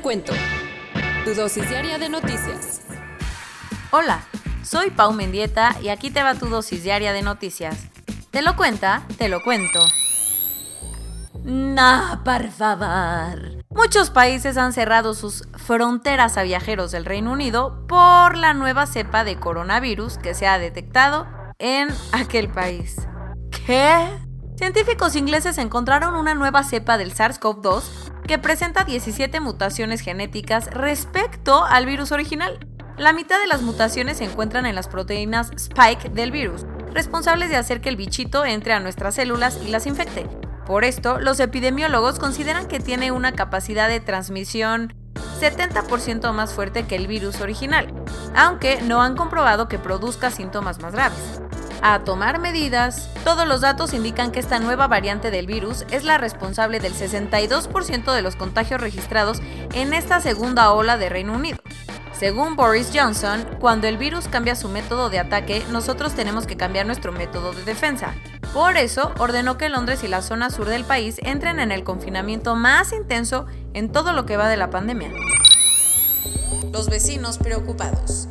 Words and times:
cuento. 0.00 0.32
Tu 1.24 1.34
dosis 1.34 1.68
diaria 1.68 1.98
de 1.98 2.08
noticias. 2.08 2.82
Hola, 3.90 4.20
soy 4.62 4.90
Pau 4.90 5.12
Mendieta 5.12 5.76
y 5.82 5.88
aquí 5.88 6.10
te 6.10 6.22
va 6.22 6.34
tu 6.34 6.46
dosis 6.46 6.82
diaria 6.82 7.12
de 7.12 7.22
noticias. 7.22 7.76
¿Te 8.30 8.42
lo 8.42 8.56
cuenta? 8.56 9.02
Te 9.16 9.28
lo 9.28 9.42
cuento. 9.42 9.80
No, 11.44 12.20
por 12.24 12.48
favor. 12.50 13.64
Muchos 13.70 14.10
países 14.10 14.56
han 14.56 14.72
cerrado 14.72 15.14
sus 15.14 15.48
fronteras 15.56 16.36
a 16.36 16.42
viajeros 16.42 16.90
del 16.90 17.04
Reino 17.04 17.32
Unido 17.32 17.86
por 17.86 18.36
la 18.36 18.54
nueva 18.54 18.86
cepa 18.86 19.24
de 19.24 19.38
coronavirus 19.38 20.18
que 20.18 20.34
se 20.34 20.46
ha 20.46 20.58
detectado 20.58 21.26
en 21.58 21.88
aquel 22.12 22.50
país. 22.50 22.96
¿Qué? 23.66 24.08
Científicos 24.56 25.14
ingleses 25.14 25.56
encontraron 25.58 26.16
una 26.16 26.34
nueva 26.34 26.64
cepa 26.64 26.98
del 26.98 27.14
SARS-CoV-2 27.14 28.07
que 28.26 28.38
presenta 28.38 28.84
17 28.84 29.40
mutaciones 29.40 30.00
genéticas 30.00 30.66
respecto 30.70 31.64
al 31.64 31.86
virus 31.86 32.12
original. 32.12 32.58
La 32.96 33.12
mitad 33.12 33.40
de 33.40 33.46
las 33.46 33.62
mutaciones 33.62 34.18
se 34.18 34.24
encuentran 34.24 34.66
en 34.66 34.74
las 34.74 34.88
proteínas 34.88 35.50
spike 35.56 36.10
del 36.10 36.32
virus, 36.32 36.66
responsables 36.92 37.48
de 37.48 37.56
hacer 37.56 37.80
que 37.80 37.88
el 37.88 37.96
bichito 37.96 38.44
entre 38.44 38.72
a 38.72 38.80
nuestras 38.80 39.14
células 39.14 39.58
y 39.64 39.70
las 39.70 39.86
infecte. 39.86 40.26
Por 40.66 40.84
esto, 40.84 41.18
los 41.18 41.40
epidemiólogos 41.40 42.18
consideran 42.18 42.66
que 42.66 42.80
tiene 42.80 43.12
una 43.12 43.32
capacidad 43.32 43.88
de 43.88 44.00
transmisión 44.00 44.94
70% 45.40 46.32
más 46.32 46.52
fuerte 46.52 46.86
que 46.86 46.96
el 46.96 47.06
virus 47.06 47.40
original, 47.40 47.92
aunque 48.34 48.82
no 48.82 49.00
han 49.00 49.16
comprobado 49.16 49.68
que 49.68 49.78
produzca 49.78 50.30
síntomas 50.30 50.80
más 50.80 50.92
graves 50.92 51.40
a 51.82 52.00
tomar 52.00 52.38
medidas. 52.38 53.08
Todos 53.24 53.46
los 53.46 53.60
datos 53.60 53.92
indican 53.92 54.32
que 54.32 54.40
esta 54.40 54.58
nueva 54.58 54.86
variante 54.86 55.30
del 55.30 55.46
virus 55.46 55.84
es 55.90 56.04
la 56.04 56.18
responsable 56.18 56.80
del 56.80 56.94
62% 56.94 58.12
de 58.12 58.22
los 58.22 58.36
contagios 58.36 58.80
registrados 58.80 59.40
en 59.74 59.92
esta 59.92 60.20
segunda 60.20 60.72
ola 60.72 60.96
de 60.96 61.08
Reino 61.08 61.34
Unido. 61.34 61.58
Según 62.18 62.56
Boris 62.56 62.90
Johnson, 62.92 63.46
cuando 63.60 63.86
el 63.86 63.96
virus 63.96 64.26
cambia 64.26 64.56
su 64.56 64.68
método 64.68 65.08
de 65.08 65.20
ataque, 65.20 65.62
nosotros 65.70 66.14
tenemos 66.14 66.46
que 66.46 66.56
cambiar 66.56 66.84
nuestro 66.84 67.12
método 67.12 67.52
de 67.52 67.62
defensa. 67.62 68.12
Por 68.52 68.76
eso, 68.76 69.12
ordenó 69.18 69.56
que 69.56 69.68
Londres 69.68 70.02
y 70.02 70.08
la 70.08 70.20
zona 70.20 70.50
sur 70.50 70.68
del 70.68 70.84
país 70.84 71.16
entren 71.22 71.60
en 71.60 71.70
el 71.70 71.84
confinamiento 71.84 72.56
más 72.56 72.92
intenso 72.92 73.46
en 73.72 73.92
todo 73.92 74.12
lo 74.12 74.26
que 74.26 74.36
va 74.36 74.48
de 74.48 74.56
la 74.56 74.70
pandemia. 74.70 75.12
Los 76.72 76.88
vecinos 76.88 77.38
preocupados. 77.38 78.28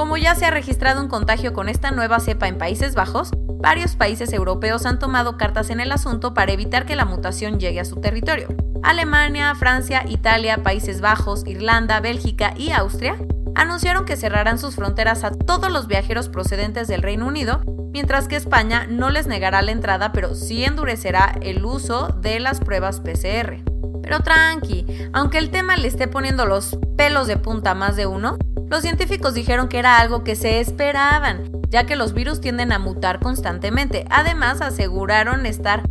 Como 0.00 0.16
ya 0.16 0.34
se 0.34 0.46
ha 0.46 0.50
registrado 0.50 1.02
un 1.02 1.08
contagio 1.08 1.52
con 1.52 1.68
esta 1.68 1.90
nueva 1.90 2.20
cepa 2.20 2.48
en 2.48 2.56
Países 2.56 2.94
Bajos, 2.94 3.32
varios 3.58 3.96
países 3.96 4.32
europeos 4.32 4.86
han 4.86 4.98
tomado 4.98 5.36
cartas 5.36 5.68
en 5.68 5.78
el 5.78 5.92
asunto 5.92 6.32
para 6.32 6.52
evitar 6.52 6.86
que 6.86 6.96
la 6.96 7.04
mutación 7.04 7.60
llegue 7.60 7.80
a 7.80 7.84
su 7.84 7.96
territorio. 8.00 8.48
Alemania, 8.82 9.54
Francia, 9.54 10.02
Italia, 10.08 10.62
Países 10.62 11.02
Bajos, 11.02 11.46
Irlanda, 11.46 12.00
Bélgica 12.00 12.54
y 12.56 12.70
Austria 12.70 13.18
anunciaron 13.54 14.06
que 14.06 14.16
cerrarán 14.16 14.58
sus 14.58 14.74
fronteras 14.74 15.22
a 15.22 15.32
todos 15.32 15.70
los 15.70 15.86
viajeros 15.86 16.30
procedentes 16.30 16.88
del 16.88 17.02
Reino 17.02 17.26
Unido, 17.26 17.60
mientras 17.92 18.26
que 18.26 18.36
España 18.36 18.86
no 18.88 19.10
les 19.10 19.26
negará 19.26 19.60
la 19.60 19.72
entrada, 19.72 20.12
pero 20.12 20.34
sí 20.34 20.64
endurecerá 20.64 21.36
el 21.42 21.62
uso 21.62 22.08
de 22.22 22.40
las 22.40 22.60
pruebas 22.60 23.00
PCR. 23.00 23.62
Pero 24.02 24.20
tranqui, 24.20 24.86
aunque 25.12 25.36
el 25.36 25.50
tema 25.50 25.76
le 25.76 25.88
esté 25.88 26.08
poniendo 26.08 26.46
los 26.46 26.78
pelos 26.96 27.26
de 27.26 27.36
punta 27.36 27.72
a 27.72 27.74
más 27.74 27.96
de 27.96 28.06
uno, 28.06 28.38
los 28.70 28.82
científicos 28.82 29.34
dijeron 29.34 29.68
que 29.68 29.80
era 29.80 29.98
algo 29.98 30.22
que 30.22 30.36
se 30.36 30.60
esperaban, 30.60 31.50
ya 31.68 31.86
que 31.86 31.96
los 31.96 32.14
virus 32.14 32.40
tienden 32.40 32.72
a 32.72 32.78
mutar 32.78 33.18
constantemente. 33.18 34.04
Además, 34.10 34.60
aseguraron 34.60 35.44
estar 35.44 35.82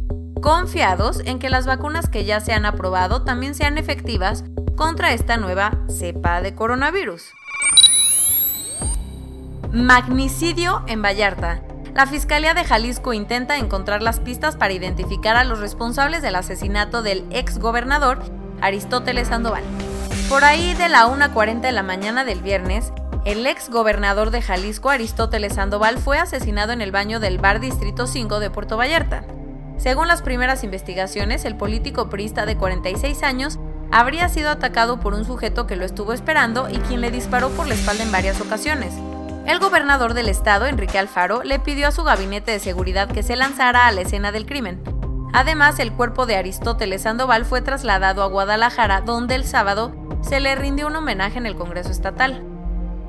confiados 0.42 1.22
en 1.26 1.40
que 1.40 1.50
las 1.50 1.66
vacunas 1.66 2.08
que 2.08 2.24
ya 2.24 2.40
se 2.40 2.54
han 2.54 2.66
aprobado 2.66 3.24
también 3.24 3.54
sean 3.54 3.78
efectivas 3.78 4.46
contra 4.78 5.12
esta 5.12 5.36
nueva 5.36 5.78
cepa 5.90 6.42
de 6.42 6.56
coronavirus. 6.56 7.34
Magnicidio 9.74 10.82
en 10.88 11.02
Vallarta. 11.02 11.62
La 11.94 12.08
Fiscalía 12.08 12.54
de 12.54 12.64
Jalisco 12.64 13.12
intenta 13.12 13.58
encontrar 13.58 14.02
las 14.02 14.22
pistas 14.22 14.56
para 14.56 14.72
identificar 14.72 15.36
a 15.36 15.44
los 15.44 15.60
responsables 15.60 16.22
del 16.22 16.36
asesinato 16.36 17.02
del 17.02 17.26
ex 17.30 17.60
gobernador 17.60 18.20
Aristóteles 18.62 19.28
Sandoval. 19.28 19.64
Por 20.30 20.44
ahí 20.44 20.76
de 20.76 20.90
la 20.90 21.08
1.40 21.08 21.62
de 21.62 21.72
la 21.72 21.82
mañana 21.82 22.24
del 22.24 22.44
viernes, 22.44 22.94
el 23.26 23.48
ex 23.48 23.68
gobernador 23.68 24.30
de 24.30 24.44
Jalisco, 24.44 24.92
Aristóteles 24.92 25.56
Sandoval, 25.56 25.98
fue 25.98 26.20
asesinado 26.20 26.72
en 26.72 26.82
el 26.82 26.92
baño 26.92 27.20
del 27.20 27.40
bar 27.40 27.60
Distrito 27.60 28.06
5 28.06 28.40
de 28.40 28.52
Puerto 28.52 28.78
Vallarta. 28.78 29.24
Según 29.78 30.08
las 30.08 30.22
primeras 30.22 30.64
investigaciones, 30.64 31.46
el 31.46 31.58
político 31.58 32.10
priista 32.10 32.46
de 32.46 32.56
46 32.56 33.24
años 33.24 33.58
habría 33.92 34.30
sido 34.30 34.52
atacado 34.52 35.00
por 35.00 35.16
un 35.16 35.26
sujeto 35.26 35.66
que 35.66 35.76
lo 35.76 35.84
estuvo 35.84 36.14
esperando 36.14 36.70
y 36.70 36.78
quien 36.78 37.02
le 37.02 37.10
disparó 37.10 37.50
por 37.50 37.68
la 37.68 37.74
espalda 37.74 38.04
en 38.04 38.12
varias 38.12 38.40
ocasiones. 38.40 38.94
El 39.48 39.58
gobernador 39.58 40.14
del 40.14 40.30
estado, 40.30 40.68
Enrique 40.68 41.00
Alfaro, 41.00 41.42
le 41.42 41.58
pidió 41.58 41.88
a 41.88 41.92
su 41.92 42.04
gabinete 42.04 42.52
de 42.52 42.60
seguridad 42.60 43.10
que 43.10 43.24
se 43.24 43.36
lanzara 43.36 43.88
a 43.88 43.92
la 43.92 44.02
escena 44.02 44.32
del 44.32 44.46
crimen. 44.46 44.80
Además, 45.34 45.80
el 45.80 45.92
cuerpo 45.92 46.28
de 46.28 46.36
Aristóteles 46.36 47.02
Sandoval 47.02 47.46
fue 47.46 47.64
trasladado 47.64 48.22
a 48.22 48.28
Guadalajara, 48.28 49.02
donde 49.02 49.34
el 49.34 49.46
sábado 49.46 49.99
se 50.22 50.40
le 50.40 50.56
rindió 50.56 50.88
un 50.88 50.96
homenaje 50.96 51.38
en 51.38 51.46
el 51.46 51.56
Congreso 51.56 51.90
Estatal. 51.90 52.44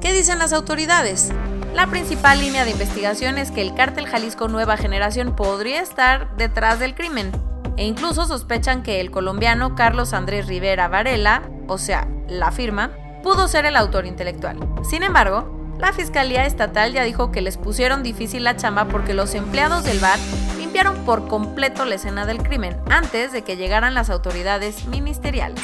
¿Qué 0.00 0.12
dicen 0.12 0.38
las 0.38 0.52
autoridades? 0.52 1.32
La 1.74 1.86
principal 1.86 2.40
línea 2.40 2.64
de 2.64 2.70
investigación 2.70 3.38
es 3.38 3.50
que 3.50 3.62
el 3.62 3.74
cártel 3.74 4.06
Jalisco 4.06 4.48
Nueva 4.48 4.76
Generación 4.76 5.36
podría 5.36 5.80
estar 5.80 6.36
detrás 6.36 6.78
del 6.78 6.94
crimen, 6.94 7.30
e 7.76 7.84
incluso 7.84 8.26
sospechan 8.26 8.82
que 8.82 9.00
el 9.00 9.10
colombiano 9.10 9.74
Carlos 9.74 10.12
Andrés 10.12 10.46
Rivera 10.46 10.88
Varela, 10.88 11.42
o 11.68 11.78
sea, 11.78 12.08
la 12.28 12.50
firma, 12.50 12.90
pudo 13.22 13.48
ser 13.48 13.66
el 13.66 13.76
autor 13.76 14.06
intelectual. 14.06 14.58
Sin 14.82 15.02
embargo, 15.02 15.76
la 15.78 15.92
Fiscalía 15.92 16.44
Estatal 16.44 16.92
ya 16.92 17.04
dijo 17.04 17.30
que 17.30 17.40
les 17.40 17.56
pusieron 17.56 18.02
difícil 18.02 18.44
la 18.44 18.56
chamba 18.56 18.86
porque 18.86 19.14
los 19.14 19.34
empleados 19.34 19.84
del 19.84 19.98
bar 19.98 20.18
limpiaron 20.58 21.04
por 21.04 21.26
completo 21.28 21.84
la 21.84 21.94
escena 21.94 22.26
del 22.26 22.42
crimen 22.42 22.76
antes 22.90 23.32
de 23.32 23.42
que 23.42 23.56
llegaran 23.56 23.94
las 23.94 24.10
autoridades 24.10 24.86
ministeriales. 24.86 25.62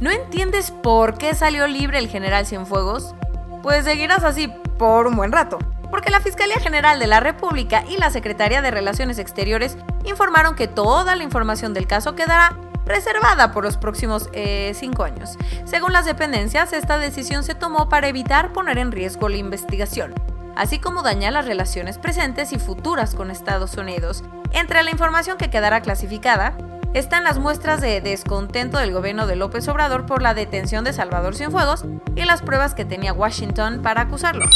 ¿No 0.00 0.10
entiendes 0.10 0.70
por 0.72 1.16
qué 1.16 1.34
salió 1.34 1.66
libre 1.66 1.98
el 1.98 2.08
general 2.08 2.46
Cienfuegos? 2.46 3.14
Pues 3.62 3.84
seguirás 3.84 4.24
así 4.24 4.48
por 4.76 5.06
un 5.06 5.16
buen 5.16 5.32
rato, 5.32 5.58
porque 5.90 6.10
la 6.10 6.20
Fiscalía 6.20 6.58
General 6.58 6.98
de 6.98 7.06
la 7.06 7.20
República 7.20 7.84
y 7.88 7.96
la 7.96 8.10
Secretaría 8.10 8.60
de 8.60 8.72
Relaciones 8.72 9.18
Exteriores 9.18 9.78
informaron 10.04 10.56
que 10.56 10.66
toda 10.66 11.14
la 11.14 11.22
información 11.22 11.72
del 11.74 11.86
caso 11.86 12.14
quedará 12.14 12.58
reservada 12.84 13.52
por 13.52 13.64
los 13.64 13.76
próximos 13.76 14.28
eh, 14.32 14.72
cinco 14.74 15.04
años. 15.04 15.38
Según 15.64 15.92
las 15.92 16.04
dependencias, 16.04 16.72
esta 16.72 16.98
decisión 16.98 17.44
se 17.44 17.54
tomó 17.54 17.88
para 17.88 18.08
evitar 18.08 18.52
poner 18.52 18.78
en 18.78 18.92
riesgo 18.92 19.28
la 19.28 19.36
investigación, 19.36 20.12
así 20.56 20.80
como 20.80 21.02
dañar 21.02 21.32
las 21.32 21.46
relaciones 21.46 21.98
presentes 21.98 22.52
y 22.52 22.58
futuras 22.58 23.14
con 23.14 23.30
Estados 23.30 23.76
Unidos. 23.76 24.24
Entre 24.52 24.82
la 24.82 24.90
información 24.90 25.38
que 25.38 25.50
quedará 25.50 25.80
clasificada, 25.80 26.56
están 26.94 27.24
las 27.24 27.38
muestras 27.38 27.80
de 27.80 28.00
descontento 28.00 28.78
del 28.78 28.92
gobierno 28.92 29.26
de 29.26 29.34
López 29.34 29.66
Obrador 29.66 30.06
por 30.06 30.22
la 30.22 30.32
detención 30.32 30.84
de 30.84 30.92
Salvador 30.92 31.34
Cienfuegos 31.34 31.84
y 32.14 32.24
las 32.24 32.40
pruebas 32.40 32.74
que 32.74 32.84
tenía 32.84 33.12
Washington 33.12 33.82
para 33.82 34.02
acusarlo. 34.02 34.46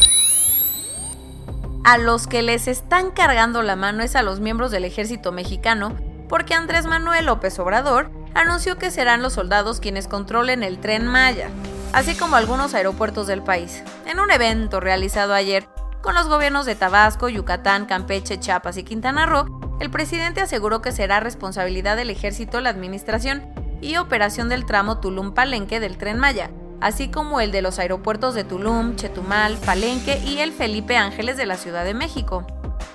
A 1.85 1.99
los 1.99 2.29
que 2.29 2.43
les 2.43 2.69
están 2.69 3.11
cargando 3.11 3.63
la 3.63 3.75
mano 3.75 4.05
es 4.05 4.15
a 4.15 4.23
los 4.23 4.39
miembros 4.39 4.71
del 4.71 4.85
ejército 4.85 5.33
mexicano, 5.33 5.97
porque 6.29 6.55
Andrés 6.55 6.87
Manuel 6.87 7.27
López 7.27 7.59
Obrador 7.59 8.11
anunció 8.35 8.79
que 8.79 8.93
serán 8.93 9.21
los 9.21 9.33
soldados 9.33 9.81
quienes 9.81 10.07
controlen 10.07 10.63
el 10.63 10.79
tren 10.79 11.09
Maya, 11.09 11.49
así 11.93 12.15
como 12.15 12.37
algunos 12.37 12.73
aeropuertos 12.75 13.27
del 13.27 13.43
país. 13.43 13.83
En 14.07 14.21
un 14.21 14.31
evento 14.31 14.79
realizado 14.79 15.35
ayer 15.35 15.67
con 16.03 16.15
los 16.15 16.29
gobiernos 16.29 16.67
de 16.67 16.77
Tabasco, 16.77 17.29
Yucatán, 17.29 17.87
Campeche, 17.87 18.39
Chiapas 18.39 18.77
y 18.77 18.85
Quintana 18.85 19.27
Roo, 19.27 19.58
el 19.81 19.91
presidente 19.91 20.41
aseguró 20.41 20.83
que 20.83 20.93
será 20.93 21.21
responsabilidad 21.21 21.97
del 21.97 22.11
ejército 22.11 22.61
la 22.61 22.71
administración 22.71 23.43
y 23.81 23.97
operación 23.97 24.49
del 24.49 24.67
tramo 24.67 25.01
Tulum-Palenque 25.01 25.79
del 25.79 25.99
tren 25.99 26.19
Maya, 26.19 26.51
así 26.81 27.09
como 27.09 27.41
el 27.41 27.53
de 27.53 27.63
los 27.63 27.79
aeropuertos 27.79 28.35
de 28.35 28.45
Tulum, 28.45 28.97
Chetumal, 28.97 29.57
Palenque 29.59 30.19
y 30.19 30.39
el 30.39 30.53
Felipe 30.53 30.97
Ángeles 30.97 31.37
de 31.37 31.47
la 31.47 31.57
Ciudad 31.57 31.85
de 31.85 31.95
México. 31.95 32.45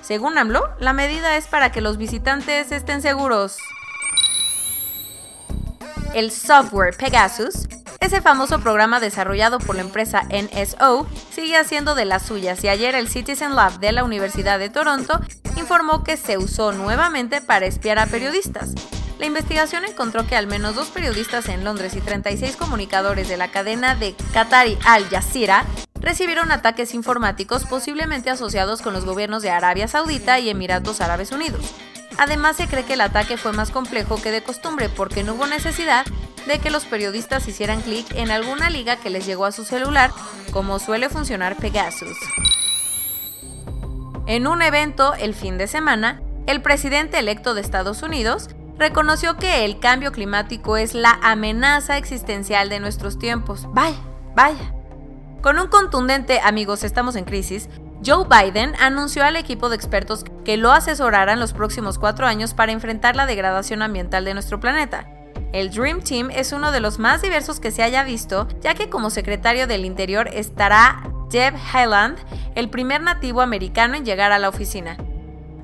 Según 0.02 0.36
AMLO, 0.36 0.62
la 0.78 0.92
medida 0.92 1.36
es 1.36 1.46
para 1.46 1.72
que 1.72 1.80
los 1.80 1.96
visitantes 1.96 2.70
estén 2.70 3.00
seguros. 3.00 3.56
El 6.12 6.30
software 6.30 6.94
Pegasus, 6.96 7.66
ese 8.00 8.20
famoso 8.20 8.60
programa 8.60 9.00
desarrollado 9.00 9.58
por 9.58 9.76
la 9.76 9.80
empresa 9.80 10.28
NSO, 10.28 11.06
sigue 11.30 11.56
haciendo 11.56 11.94
de 11.94 12.04
las 12.04 12.24
suyas 12.24 12.62
y 12.62 12.68
ayer 12.68 12.94
el 12.94 13.08
Citizen 13.08 13.56
Lab 13.56 13.80
de 13.80 13.92
la 13.92 14.04
Universidad 14.04 14.58
de 14.58 14.68
Toronto 14.68 15.18
informó 15.60 16.04
que 16.04 16.16
se 16.16 16.38
usó 16.38 16.72
nuevamente 16.72 17.40
para 17.40 17.66
espiar 17.66 17.98
a 17.98 18.06
periodistas. 18.06 18.70
La 19.18 19.26
investigación 19.26 19.84
encontró 19.84 20.26
que 20.26 20.36
al 20.36 20.46
menos 20.46 20.74
dos 20.74 20.88
periodistas 20.88 21.48
en 21.48 21.64
Londres 21.64 21.94
y 21.94 22.00
36 22.00 22.56
comunicadores 22.56 23.28
de 23.28 23.36
la 23.36 23.48
cadena 23.48 23.94
de 23.94 24.14
Qatari 24.32 24.76
Al 24.84 25.08
Jazeera 25.08 25.64
recibieron 26.00 26.52
ataques 26.52 26.94
informáticos 26.94 27.64
posiblemente 27.64 28.30
asociados 28.30 28.82
con 28.82 28.92
los 28.92 29.04
gobiernos 29.04 29.42
de 29.42 29.50
Arabia 29.50 29.88
Saudita 29.88 30.38
y 30.40 30.50
Emiratos 30.50 31.00
Árabes 31.00 31.32
Unidos. 31.32 31.74
Además, 32.18 32.56
se 32.56 32.68
cree 32.68 32.84
que 32.84 32.94
el 32.94 33.00
ataque 33.00 33.36
fue 33.36 33.52
más 33.52 33.70
complejo 33.70 34.20
que 34.20 34.30
de 34.30 34.42
costumbre 34.42 34.88
porque 34.88 35.24
no 35.24 35.34
hubo 35.34 35.46
necesidad 35.46 36.04
de 36.46 36.58
que 36.58 36.70
los 36.70 36.84
periodistas 36.84 37.48
hicieran 37.48 37.80
clic 37.80 38.06
en 38.14 38.30
alguna 38.30 38.70
liga 38.70 38.96
que 38.96 39.10
les 39.10 39.26
llegó 39.26 39.46
a 39.46 39.52
su 39.52 39.64
celular, 39.64 40.10
como 40.52 40.78
suele 40.78 41.08
funcionar 41.08 41.56
Pegasus. 41.56 42.16
En 44.26 44.46
un 44.46 44.62
evento 44.62 45.12
el 45.14 45.34
fin 45.34 45.58
de 45.58 45.66
semana, 45.66 46.22
el 46.46 46.62
presidente 46.62 47.18
electo 47.18 47.54
de 47.54 47.60
Estados 47.60 48.02
Unidos 48.02 48.48
reconoció 48.78 49.36
que 49.36 49.64
el 49.64 49.78
cambio 49.80 50.12
climático 50.12 50.78
es 50.78 50.94
la 50.94 51.18
amenaza 51.22 51.98
existencial 51.98 52.70
de 52.70 52.80
nuestros 52.80 53.18
tiempos. 53.18 53.68
Vaya, 53.74 53.98
vaya. 54.34 54.74
Con 55.42 55.58
un 55.58 55.68
contundente 55.68 56.40
amigos 56.40 56.84
estamos 56.84 57.16
en 57.16 57.26
crisis, 57.26 57.68
Joe 58.04 58.26
Biden 58.26 58.74
anunció 58.80 59.24
al 59.24 59.36
equipo 59.36 59.68
de 59.68 59.76
expertos 59.76 60.24
que 60.44 60.56
lo 60.56 60.72
asesoraran 60.72 61.38
los 61.38 61.52
próximos 61.52 61.98
cuatro 61.98 62.26
años 62.26 62.54
para 62.54 62.72
enfrentar 62.72 63.16
la 63.16 63.26
degradación 63.26 63.82
ambiental 63.82 64.24
de 64.24 64.34
nuestro 64.34 64.58
planeta. 64.58 65.06
El 65.52 65.70
Dream 65.70 66.02
Team 66.02 66.30
es 66.30 66.52
uno 66.52 66.72
de 66.72 66.80
los 66.80 66.98
más 66.98 67.22
diversos 67.22 67.60
que 67.60 67.70
se 67.70 67.82
haya 67.82 68.04
visto, 68.04 68.48
ya 68.60 68.74
que 68.74 68.88
como 68.88 69.10
secretario 69.10 69.66
del 69.66 69.84
Interior 69.84 70.28
estará 70.32 71.13
Jeb 71.34 71.56
Highland, 71.74 72.16
el 72.54 72.70
primer 72.70 73.00
nativo 73.00 73.40
americano 73.40 73.96
en 73.96 74.04
llegar 74.04 74.30
a 74.30 74.38
la 74.38 74.48
oficina. 74.48 74.96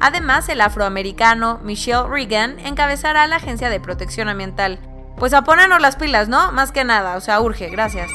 Además, 0.00 0.48
el 0.48 0.62
afroamericano 0.62 1.60
Michelle 1.62 2.08
Reagan 2.08 2.58
encabezará 2.58 3.24
la 3.28 3.36
Agencia 3.36 3.70
de 3.70 3.78
Protección 3.78 4.28
Ambiental. 4.28 4.80
Pues 5.16 5.32
a 5.32 5.42
ponernos 5.42 5.80
las 5.80 5.94
pilas, 5.94 6.26
¿no? 6.28 6.50
Más 6.50 6.72
que 6.72 6.82
nada, 6.82 7.16
o 7.16 7.20
sea, 7.20 7.40
urge, 7.40 7.68
gracias. 7.70 8.10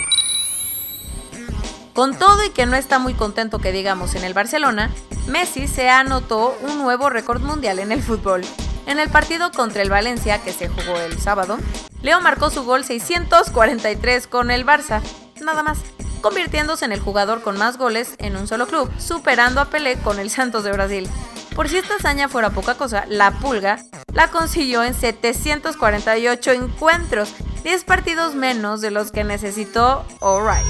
Con 1.93 2.19
todo 2.19 2.43
y 2.43 2.49
que 2.49 2.65
no 2.65 2.75
está 2.75 2.99
muy 2.99 3.13
contento 3.13 3.59
que 3.59 3.71
digamos 3.71 4.15
en 4.15 4.25
el 4.25 4.33
Barcelona, 4.33 4.91
Messi 5.27 5.69
se 5.69 5.89
anotó 5.89 6.57
un 6.67 6.77
nuevo 6.77 7.09
récord 7.09 7.41
mundial 7.41 7.79
en 7.79 7.93
el 7.93 8.03
fútbol. 8.03 8.41
En 8.85 8.99
el 8.99 9.07
partido 9.07 9.53
contra 9.53 9.81
el 9.81 9.89
Valencia, 9.89 10.43
que 10.43 10.51
se 10.51 10.67
jugó 10.67 10.99
el 10.99 11.17
sábado, 11.19 11.57
Leo 12.01 12.19
marcó 12.19 12.49
su 12.49 12.65
gol 12.65 12.83
643 12.83 14.27
con 14.27 14.51
el 14.51 14.65
Barça, 14.65 15.01
nada 15.41 15.63
más, 15.63 15.79
convirtiéndose 16.25 16.85
en 16.85 16.91
el 16.91 16.99
jugador 16.99 17.43
con 17.43 17.55
más 17.55 17.77
goles 17.77 18.15
en 18.17 18.35
un 18.35 18.47
solo 18.47 18.65
club, 18.65 18.91
superando 18.97 19.61
a 19.61 19.65
Pelé 19.65 19.99
con 19.99 20.17
el 20.17 20.31
Santos 20.31 20.63
de 20.63 20.71
Brasil. 20.71 21.07
Por 21.55 21.69
si 21.69 21.77
esta 21.77 21.97
hazaña 21.97 22.29
fuera 22.29 22.49
poca 22.49 22.73
cosa, 22.73 23.05
la 23.07 23.29
Pulga 23.29 23.85
la 24.11 24.31
consiguió 24.31 24.83
en 24.83 24.95
748 24.95 26.51
encuentros, 26.51 27.31
10 27.63 27.83
partidos 27.83 28.33
menos 28.33 28.81
de 28.81 28.89
los 28.89 29.11
que 29.11 29.23
necesitó 29.23 30.03
O'Reilly. 30.19 30.67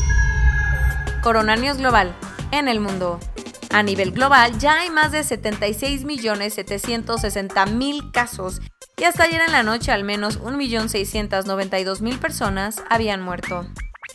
Corona 1.23 1.55
Global 1.55 2.13
en 2.51 2.67
el 2.67 2.81
mundo. 2.81 3.21
A 3.71 3.81
nivel 3.81 4.11
global 4.11 4.59
ya 4.59 4.81
hay 4.81 4.89
más 4.89 5.13
de 5.13 5.21
76.760.000 5.21 8.11
casos 8.11 8.59
y 8.97 9.05
hasta 9.05 9.23
ayer 9.23 9.39
en 9.39 9.53
la 9.53 9.63
noche 9.63 9.93
al 9.93 10.03
menos 10.03 10.41
1.692.000 10.41 12.19
personas 12.19 12.83
habían 12.89 13.21
muerto. 13.21 13.65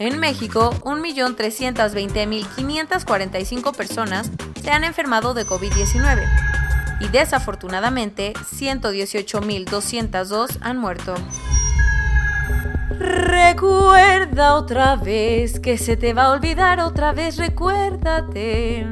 En 0.01 0.19
México, 0.19 0.75
1.320.545 0.85 3.77
personas 3.77 4.33
se 4.63 4.71
han 4.71 4.85
enfermado 4.85 5.35
de 5.35 5.47
COVID-19 5.47 6.27
y 7.01 7.09
desafortunadamente 7.09 8.33
118.202 8.33 10.57
han 10.63 10.79
muerto. 10.79 11.13
Recuerda 12.99 14.55
otra 14.55 14.97
vez 14.97 15.61
que 15.61 15.77
se 15.77 15.99
te 15.99 16.15
va 16.15 16.25
a 16.25 16.31
olvidar 16.31 16.81
otra 16.81 17.13
vez, 17.13 17.37
recuérdate. 17.37 18.87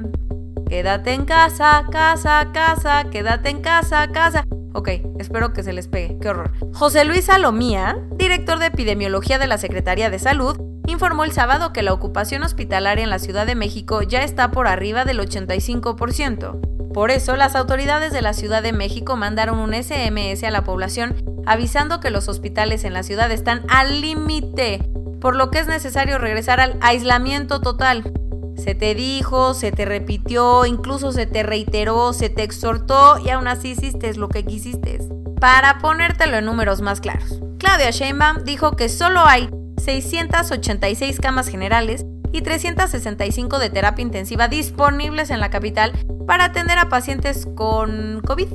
Quédate 0.68 1.14
en 1.14 1.24
casa, 1.24 1.86
casa, 1.90 2.50
casa, 2.52 3.04
quédate 3.10 3.48
en 3.48 3.62
casa, 3.62 4.06
casa. 4.12 4.44
Ok, 4.74 4.90
espero 5.18 5.54
que 5.54 5.62
se 5.62 5.72
les 5.72 5.88
pegue, 5.88 6.18
qué 6.20 6.28
horror. 6.28 6.52
José 6.74 7.06
Luis 7.06 7.24
Salomía, 7.24 7.96
director 8.16 8.58
de 8.58 8.66
epidemiología 8.66 9.38
de 9.38 9.46
la 9.46 9.56
Secretaría 9.56 10.10
de 10.10 10.18
Salud, 10.18 10.67
informó 10.90 11.24
el 11.24 11.32
sábado 11.32 11.72
que 11.72 11.82
la 11.82 11.92
ocupación 11.92 12.42
hospitalaria 12.42 13.04
en 13.04 13.10
la 13.10 13.18
Ciudad 13.18 13.46
de 13.46 13.54
México 13.54 14.02
ya 14.02 14.22
está 14.22 14.50
por 14.50 14.66
arriba 14.66 15.04
del 15.04 15.20
85%. 15.20 16.92
Por 16.92 17.10
eso, 17.10 17.36
las 17.36 17.54
autoridades 17.54 18.12
de 18.12 18.22
la 18.22 18.32
Ciudad 18.32 18.62
de 18.62 18.72
México 18.72 19.16
mandaron 19.16 19.58
un 19.58 19.74
SMS 19.74 20.42
a 20.44 20.50
la 20.50 20.64
población 20.64 21.14
avisando 21.46 22.00
que 22.00 22.10
los 22.10 22.28
hospitales 22.28 22.84
en 22.84 22.92
la 22.92 23.02
ciudad 23.02 23.30
están 23.30 23.64
al 23.68 24.00
límite, 24.00 24.82
por 25.20 25.36
lo 25.36 25.50
que 25.50 25.60
es 25.60 25.66
necesario 25.66 26.18
regresar 26.18 26.60
al 26.60 26.78
aislamiento 26.80 27.60
total. 27.60 28.12
Se 28.56 28.74
te 28.74 28.94
dijo, 28.94 29.54
se 29.54 29.70
te 29.70 29.84
repitió, 29.84 30.66
incluso 30.66 31.12
se 31.12 31.26
te 31.26 31.42
reiteró, 31.42 32.12
se 32.12 32.28
te 32.28 32.42
exhortó 32.42 33.18
y 33.18 33.30
aún 33.30 33.46
así 33.48 33.70
hiciste 33.70 34.12
lo 34.14 34.28
que 34.28 34.44
quisiste. 34.44 34.98
Para 35.40 35.78
ponértelo 35.78 36.36
en 36.36 36.44
números 36.44 36.80
más 36.80 37.00
claros, 37.00 37.40
Claudia 37.58 37.90
Sheinbaum 37.90 38.44
dijo 38.44 38.72
que 38.72 38.88
solo 38.88 39.20
hay 39.24 39.48
686 39.88 41.18
camas 41.18 41.48
generales 41.48 42.04
y 42.30 42.42
365 42.42 43.58
de 43.58 43.70
terapia 43.70 44.02
intensiva 44.02 44.46
disponibles 44.46 45.30
en 45.30 45.40
la 45.40 45.48
capital 45.48 45.92
para 46.26 46.44
atender 46.44 46.76
a 46.78 46.90
pacientes 46.90 47.48
con 47.54 48.20
COVID. 48.20 48.48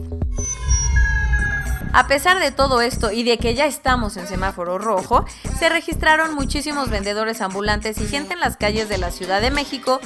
A 1.91 2.05
pesar 2.05 2.39
de 2.39 2.51
todo 2.51 2.81
esto 2.81 3.11
y 3.11 3.23
de 3.23 3.39
que 3.39 3.55
ya 3.55 3.65
estamos 3.65 4.15
en 4.17 4.27
semáforo 4.27 4.77
rojo, 4.77 5.25
se 5.57 5.69
registraron 5.69 6.35
muchísimos 6.35 6.91
vendedores 6.91 7.41
ambulantes 7.41 7.97
y 7.99 8.05
gente 8.05 8.33
en 8.33 8.39
las 8.39 8.55
calles 8.55 8.87
de 8.87 8.99
la 8.99 9.09
Ciudad 9.09 9.41
de 9.41 9.49
México 9.49 9.99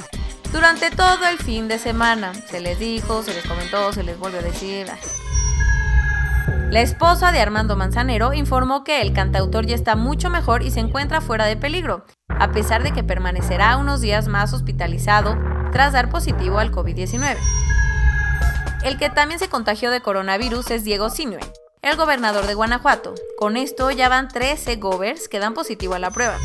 durante 0.50 0.90
todo 0.90 1.26
el 1.26 1.36
fin 1.36 1.68
de 1.68 1.78
semana. 1.78 2.32
Se 2.50 2.60
les 2.60 2.78
dijo, 2.78 3.22
se 3.22 3.34
les 3.34 3.44
comentó, 3.46 3.92
se 3.92 4.02
les 4.02 4.18
volvió 4.18 4.38
a 4.38 4.44
decir. 4.44 4.86
La 6.70 6.82
esposa 6.82 7.32
de 7.32 7.40
Armando 7.40 7.76
Manzanero 7.76 8.34
informó 8.34 8.84
que 8.84 9.00
el 9.00 9.14
cantautor 9.14 9.64
ya 9.64 9.74
está 9.74 9.96
mucho 9.96 10.28
mejor 10.28 10.62
y 10.62 10.70
se 10.70 10.80
encuentra 10.80 11.22
fuera 11.22 11.46
de 11.46 11.56
peligro, 11.56 12.04
a 12.28 12.52
pesar 12.52 12.82
de 12.82 12.92
que 12.92 13.02
permanecerá 13.02 13.78
unos 13.78 14.02
días 14.02 14.28
más 14.28 14.52
hospitalizado 14.52 15.34
tras 15.72 15.94
dar 15.94 16.10
positivo 16.10 16.58
al 16.58 16.70
COVID-19. 16.70 17.38
El 18.84 18.98
que 18.98 19.08
también 19.08 19.40
se 19.40 19.48
contagió 19.48 19.90
de 19.90 20.02
coronavirus 20.02 20.70
es 20.70 20.84
Diego 20.84 21.08
Sinue, 21.08 21.40
el 21.80 21.96
gobernador 21.96 22.46
de 22.46 22.52
Guanajuato. 22.52 23.14
Con 23.38 23.56
esto 23.56 23.90
ya 23.90 24.10
van 24.10 24.28
13 24.28 24.76
govers 24.76 25.26
que 25.28 25.38
dan 25.38 25.54
positivo 25.54 25.94
a 25.94 25.98
la 25.98 26.10
prueba. 26.10 26.36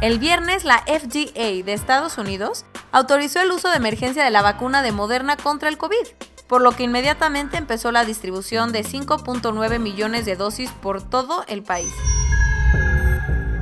El 0.00 0.20
viernes, 0.20 0.64
la 0.64 0.84
FDA 0.86 1.64
de 1.64 1.72
Estados 1.72 2.18
Unidos 2.18 2.64
autorizó 2.92 3.40
el 3.40 3.50
uso 3.50 3.68
de 3.68 3.78
emergencia 3.78 4.22
de 4.22 4.30
la 4.30 4.42
vacuna 4.42 4.82
de 4.82 4.92
Moderna 4.92 5.36
contra 5.36 5.68
el 5.68 5.76
COVID, 5.76 6.06
por 6.48 6.62
lo 6.62 6.72
que 6.72 6.84
inmediatamente 6.84 7.56
empezó 7.56 7.92
la 7.92 8.04
distribución 8.04 8.72
de 8.72 8.84
5.9 8.84 9.78
millones 9.78 10.24
de 10.24 10.36
dosis 10.36 10.70
por 10.70 11.02
todo 11.02 11.44
el 11.48 11.62
país. 11.62 11.92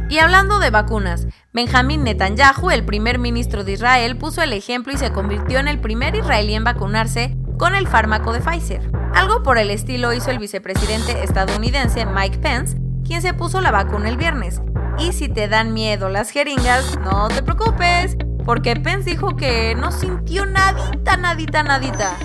Y 0.09 0.19
hablando 0.19 0.59
de 0.59 0.71
vacunas, 0.71 1.27
Benjamin 1.53 2.05
Netanyahu, 2.05 2.71
el 2.71 2.85
primer 2.85 3.19
ministro 3.19 3.65
de 3.65 3.73
Israel, 3.73 4.17
puso 4.17 4.43
el 4.43 4.53
ejemplo 4.53 4.93
y 4.93 4.97
se 4.97 5.13
convirtió 5.13 5.59
en 5.59 5.67
el 5.67 5.81
primer 5.81 6.15
israelí 6.15 6.55
en 6.55 6.65
vacunarse 6.65 7.37
con 7.59 7.75
el 7.75 7.89
fármaco 7.89 8.33
de 8.33 8.41
Pfizer. 8.41 8.91
Algo 9.15 9.43
por 9.43 9.59
el 9.59 9.71
estilo 9.71 10.13
hizo 10.13 10.31
el 10.31 10.39
vicepresidente 10.39 11.25
estadounidense 11.25 12.05
Mike 12.05 12.39
Pence, 12.39 12.77
quien 13.05 13.23
se 13.23 13.33
puso 13.33 13.61
la 13.61 13.71
vacuna 13.71 14.09
el 14.09 14.17
viernes. 14.17 14.61
Y 14.99 15.13
si 15.13 15.29
te 15.29 15.49
dan 15.49 15.73
miedo 15.73 16.09
las 16.09 16.31
jeringas, 16.31 16.99
no 17.01 17.29
te 17.29 17.43
preocupes, 17.43 18.17
porque 18.45 18.77
Pence 18.77 19.11
dijo 19.11 19.37
que 19.37 19.75
no 19.75 19.91
sintió 19.91 20.47
nadita, 20.47 21.17
nadita, 21.17 21.63
nadita. 21.63 22.17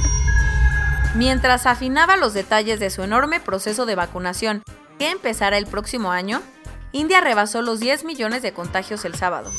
Mientras 1.15 1.65
afinaba 1.65 2.17
los 2.17 2.33
detalles 2.33 2.79
de 2.79 2.91
su 2.91 3.01
enorme 3.01 3.39
proceso 3.39 3.85
de 3.85 3.95
vacunación, 3.95 4.63
que 4.99 5.09
empezará 5.09 5.57
el 5.57 5.65
próximo 5.65 6.11
año, 6.11 6.41
India 6.91 7.19
rebasó 7.19 7.61
los 7.61 7.79
10 7.79 8.03
millones 8.03 8.41
de 8.41 8.53
contagios 8.53 9.05
el 9.05 9.15
sábado. 9.15 9.51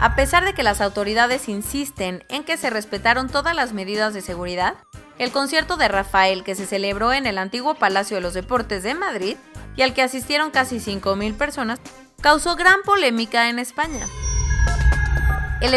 A 0.00 0.14
pesar 0.14 0.44
de 0.44 0.54
que 0.54 0.62
las 0.62 0.80
autoridades 0.80 1.48
insisten 1.48 2.24
en 2.28 2.44
que 2.44 2.56
se 2.56 2.70
respetaron 2.70 3.28
todas 3.28 3.54
las 3.54 3.72
medidas 3.72 4.14
de 4.14 4.22
seguridad, 4.22 4.74
el 5.18 5.32
concierto 5.32 5.76
de 5.76 5.88
Rafael 5.88 6.44
que 6.44 6.54
se 6.54 6.66
celebró 6.66 7.12
en 7.12 7.26
el 7.26 7.38
antiguo 7.38 7.74
Palacio 7.74 8.16
de 8.16 8.20
los 8.20 8.34
Deportes 8.34 8.82
de 8.82 8.94
Madrid 8.94 9.36
y 9.74 9.82
al 9.82 9.94
que 9.94 10.02
asistieron 10.02 10.50
casi 10.50 10.76
5.000 10.76 11.34
personas 11.36 11.78
causó 12.20 12.56
gran 12.56 12.82
polémica 12.84 13.48
en 13.48 13.58
España. 13.58 14.06
El, 15.60 15.74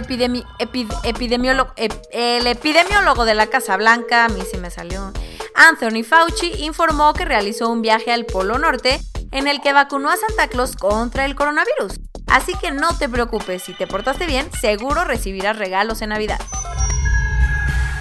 epidemiólogo, 2.47 3.25
de 3.25 3.35
la 3.35 3.47
Casa 3.47 3.77
Blanca, 3.77 4.25
a 4.25 4.29
mí 4.29 4.41
sí 4.49 4.57
me 4.57 4.69
salió, 4.69 5.13
Anthony 5.55 6.03
Fauci, 6.03 6.51
informó 6.63 7.13
que 7.13 7.25
realizó 7.25 7.69
un 7.69 7.81
viaje 7.81 8.11
al 8.11 8.25
Polo 8.25 8.57
Norte 8.57 8.99
en 9.31 9.47
el 9.47 9.61
que 9.61 9.73
vacunó 9.73 10.09
a 10.09 10.17
Santa 10.17 10.47
Claus 10.47 10.75
contra 10.75 11.25
el 11.25 11.35
coronavirus. 11.35 11.99
Así 12.27 12.53
que 12.61 12.71
no 12.71 12.97
te 12.97 13.09
preocupes, 13.09 13.63
si 13.63 13.73
te 13.73 13.87
portaste 13.87 14.25
bien, 14.25 14.49
seguro 14.59 15.03
recibirás 15.03 15.57
regalos 15.57 16.01
en 16.01 16.09
Navidad. 16.09 16.39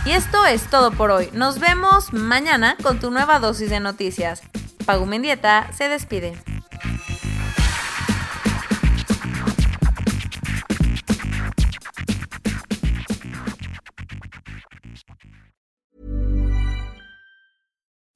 Y 0.04 0.12
esto 0.12 0.46
es 0.46 0.68
todo 0.70 0.90
por 0.90 1.10
hoy. 1.10 1.28
Nos 1.32 1.58
vemos 1.58 2.12
mañana 2.12 2.76
con 2.82 2.98
tu 2.98 3.10
nueva 3.10 3.38
dosis 3.40 3.70
de 3.70 3.80
noticias. 3.80 4.42
Pagu 4.86 5.06
Mendieta 5.06 5.70
se 5.72 5.88
despide. 5.88 6.34